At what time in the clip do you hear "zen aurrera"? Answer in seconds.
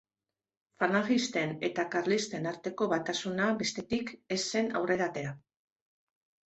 4.49-5.11